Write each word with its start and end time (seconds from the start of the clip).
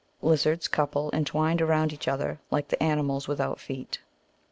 Lizards 0.23 0.67
couple 0.67 1.11
entwined 1.13 1.61
around 1.61 1.93
each 1.93 2.07
other, 2.07 2.39
like 2.49 2.69
the 2.69 2.81
animals 2.83 3.27
without 3.27 3.59
feet. 3.59 3.99